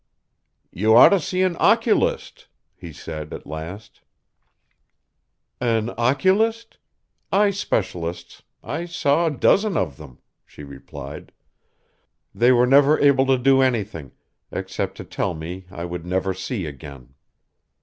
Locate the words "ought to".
0.97-1.19